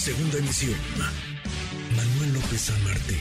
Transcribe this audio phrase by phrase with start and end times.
[0.00, 0.78] Segunda emisión.
[1.94, 3.18] Manuel López San Martín,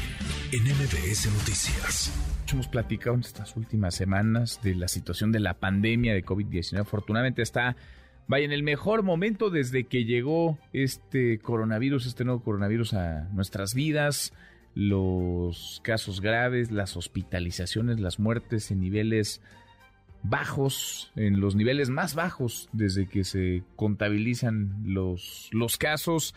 [0.53, 2.09] en MBS Noticias.
[2.49, 6.79] Hemos platicado en estas últimas semanas de la situación de la pandemia de COVID-19.
[6.79, 7.75] Afortunadamente está,
[8.29, 13.73] vaya, en el mejor momento desde que llegó este coronavirus, este nuevo coronavirus a nuestras
[13.73, 14.31] vidas.
[14.73, 19.41] Los casos graves, las hospitalizaciones, las muertes en niveles
[20.23, 26.33] bajos, en los niveles más bajos desde que se contabilizan los, los casos.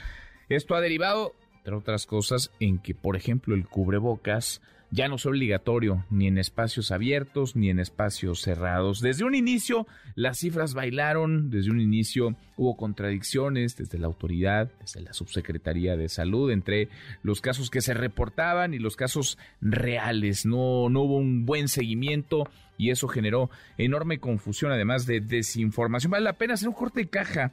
[0.57, 4.61] Esto ha derivado, entre otras cosas, en que, por ejemplo, el cubrebocas
[4.93, 9.01] ya no es obligatorio ni en espacios abiertos ni en espacios cerrados.
[9.01, 15.01] Desde un inicio las cifras bailaron, desde un inicio hubo contradicciones desde la autoridad, desde
[15.01, 16.91] la subsecretaría de salud entre
[17.23, 20.45] los casos que se reportaban y los casos reales.
[20.45, 22.47] No, no hubo un buen seguimiento
[22.77, 23.49] y eso generó
[23.79, 26.11] enorme confusión además de desinformación.
[26.11, 27.53] Vale la pena hacer un corte de caja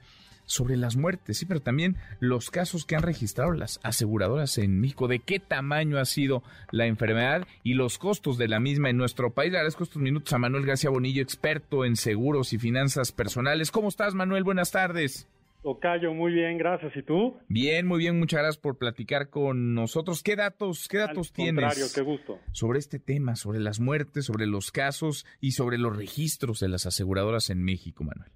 [0.49, 5.07] sobre las muertes, sí, pero también los casos que han registrado las aseguradoras en México,
[5.07, 9.32] de qué tamaño ha sido la enfermedad y los costos de la misma en nuestro
[9.32, 9.51] país.
[9.51, 13.70] Le agradezco estos minutos a Manuel García Bonillo, experto en seguros y finanzas personales.
[13.70, 14.43] ¿Cómo estás, Manuel?
[14.43, 15.27] Buenas tardes.
[15.62, 16.96] Tocayo, muy bien, gracias.
[16.96, 17.37] ¿Y tú?
[17.48, 20.24] Bien, muy bien, muchas gracias por platicar con nosotros.
[20.24, 21.93] ¿Qué datos, qué datos tienes?
[21.93, 22.40] qué gusto.
[22.54, 26.87] Sobre este tema, sobre las muertes, sobre los casos y sobre los registros de las
[26.87, 28.31] aseguradoras en México, Manuel.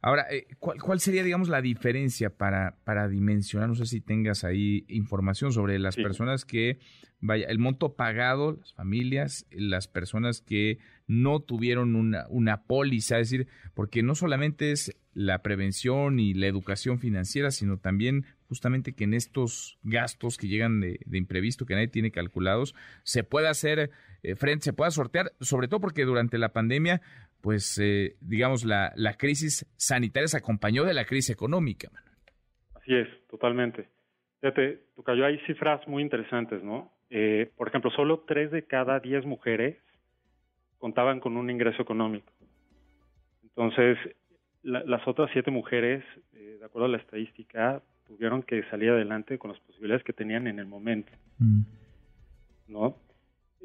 [0.00, 3.70] Ahora, eh, ¿cuál, sería, digamos, la diferencia para, para dimensionar?
[3.70, 6.78] No sé si tengas ahí información sobre las personas que,
[7.20, 13.30] vaya, el monto pagado, las familias, las personas que no tuvieron una, una póliza, es
[13.30, 19.04] decir, porque no solamente es la prevención y la educación financiera, sino también justamente que
[19.04, 22.74] en estos gastos que llegan de, imprevisto, que nadie tiene calculados,
[23.04, 23.90] se pueda hacer
[24.24, 27.00] eh, frente, se pueda sortear, sobre todo porque durante la pandemia
[27.44, 31.90] pues, eh, digamos, la, la crisis sanitaria se acompañó de la crisis económica.
[32.74, 33.86] Así es, totalmente.
[34.40, 36.90] Fíjate, cayó hay cifras muy interesantes, ¿no?
[37.10, 39.76] Eh, por ejemplo, solo tres de cada diez mujeres
[40.78, 42.32] contaban con un ingreso económico.
[43.42, 43.98] Entonces,
[44.62, 46.02] las otras siete mujeres,
[46.32, 50.46] eh, de acuerdo a la estadística, tuvieron que salir adelante con las posibilidades que tenían
[50.46, 51.60] en el momento, mm.
[52.68, 52.96] ¿no?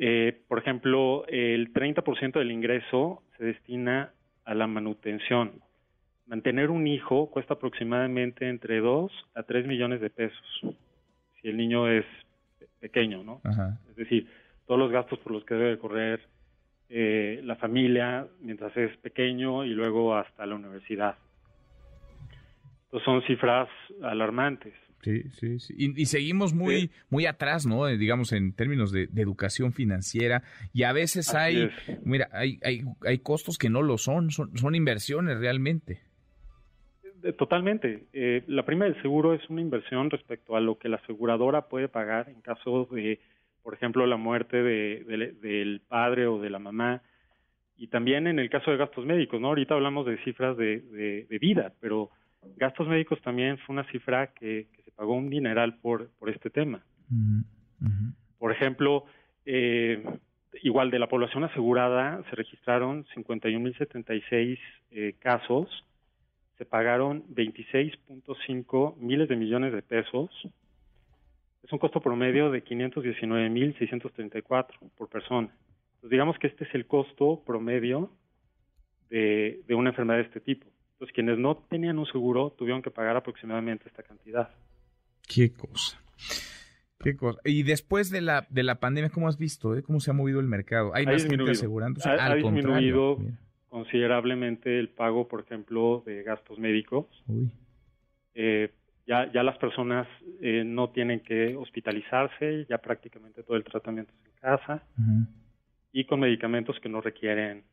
[0.01, 4.13] Eh, por ejemplo, el 30% del ingreso se destina
[4.45, 5.61] a la manutención.
[6.25, 10.61] Mantener un hijo cuesta aproximadamente entre 2 a 3 millones de pesos,
[11.41, 12.05] si el niño es
[12.79, 13.41] pequeño, ¿no?
[13.89, 14.27] Es decir,
[14.65, 16.21] todos los gastos por los que debe correr
[16.87, 21.15] eh, la familia mientras es pequeño y luego hasta la universidad.
[22.85, 23.67] Entonces son cifras
[24.01, 24.73] alarmantes.
[25.01, 25.73] Sí, sí, sí.
[25.77, 27.87] Y, seguimos muy, muy atrás, ¿no?
[27.87, 30.43] Eh, digamos, en términos de, educación financiera.
[30.73, 31.69] Y a veces hay,
[32.03, 36.01] mira, hay, hay, hay costos que no lo son, son, son inversiones realmente.
[37.37, 38.07] Totalmente.
[38.13, 41.87] Eh, la prima del seguro es una inversión respecto a lo que la aseguradora puede
[41.87, 43.19] pagar en caso de,
[43.63, 47.01] por ejemplo, la muerte de, del padre o de la mamá.
[47.77, 49.47] Y también en el caso de gastos médicos, ¿no?
[49.47, 50.79] Ahorita hablamos de cifras de,
[51.29, 52.09] de vida, pero
[52.57, 56.83] gastos médicos también fue una cifra que, se pagó un dineral por, por este tema.
[58.37, 59.05] Por ejemplo,
[59.45, 60.03] eh,
[60.63, 64.59] igual de la población asegurada se registraron 51.076
[64.91, 65.85] eh, casos,
[66.57, 70.29] se pagaron 26.5 miles de millones de pesos.
[71.63, 75.49] es un costo promedio de 519.634 por persona.
[75.95, 78.11] Entonces, digamos que este es el costo promedio
[79.09, 80.68] de, de una enfermedad de este tipo.
[80.99, 84.49] Entonces, quienes no tenían un seguro tuvieron que pagar aproximadamente esta cantidad.
[85.25, 85.97] Qué cosa.
[86.99, 87.39] Qué cosa.
[87.45, 89.77] Y después de la, de la pandemia, ¿cómo has visto?
[89.77, 89.81] Eh?
[89.81, 90.91] ¿Cómo se ha movido el mercado?
[90.93, 92.09] ¿Hay más gente asegurándose?
[92.09, 93.17] Ha, ha disminuido
[93.69, 97.05] considerablemente el pago, por ejemplo, de gastos médicos.
[97.27, 97.49] Uy.
[98.33, 98.69] Eh,
[99.07, 100.05] ya, ya las personas
[100.41, 104.83] eh, no tienen que hospitalizarse, ya prácticamente todo el tratamiento es en casa
[105.93, 107.63] y con medicamentos que no requieren,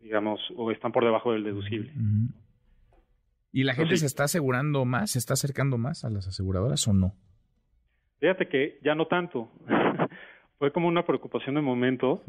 [0.00, 1.92] digamos, o están por debajo del deducible.
[3.52, 6.92] ¿Y la gente se está asegurando más, se está acercando más a las aseguradoras o
[6.92, 7.14] no?
[8.20, 9.50] Fíjate que ya no tanto.
[10.58, 12.22] Fue como una preocupación de momento,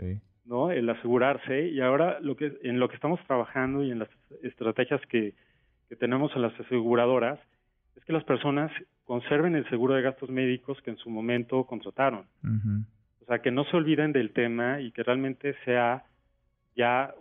[0.45, 0.71] ¿no?
[0.71, 4.09] El asegurarse y ahora lo que en lo que estamos trabajando y en las
[4.43, 5.33] estrategias que,
[5.87, 7.39] que tenemos en las aseguradoras
[7.95, 8.71] es que las personas
[9.05, 12.25] conserven el seguro de gastos médicos que en su momento contrataron.
[13.21, 16.03] O sea, que no se olviden del tema y que realmente sea
[16.77, 17.13] ya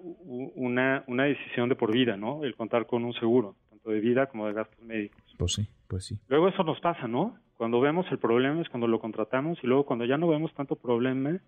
[0.55, 2.45] una, una decisión de por vida, ¿no?
[2.45, 5.21] El contar con un seguro, tanto de vida como de gastos médicos.
[5.39, 6.19] Pues sí, pues sí.
[6.29, 7.39] Luego eso nos pasa, ¿no?
[7.57, 10.77] Cuando vemos el problema es cuando lo contratamos y luego cuando ya no vemos tanto
[10.77, 11.41] problema,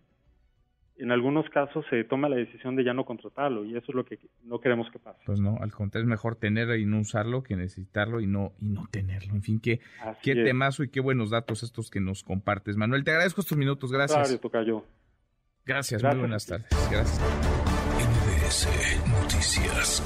[0.97, 4.05] en algunos casos se toma la decisión de ya no contratarlo y eso es lo
[4.05, 5.21] que no queremos que pase.
[5.27, 8.71] Pues no, al contrario, es mejor tener y no usarlo que necesitarlo y no y
[8.71, 9.35] no tenerlo.
[9.35, 9.81] En fin, qué,
[10.23, 12.77] qué temazo y qué buenos datos estos que nos compartes.
[12.77, 14.41] Manuel, te agradezco estos minutos, gracias.
[14.41, 14.85] Claro,
[15.65, 16.69] Gracias, muy buenas tardes.
[16.91, 17.78] Gracias.
[18.49, 20.03] NBS Noticias.